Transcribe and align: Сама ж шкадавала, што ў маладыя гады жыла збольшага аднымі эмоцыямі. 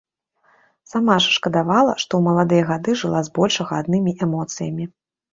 Сама 0.91 1.15
ж 1.25 1.33
шкадавала, 1.33 1.91
што 2.03 2.13
ў 2.15 2.21
маладыя 2.27 2.63
гады 2.69 2.95
жыла 3.01 3.21
збольшага 3.27 3.73
аднымі 3.83 4.15
эмоцыямі. 4.27 4.89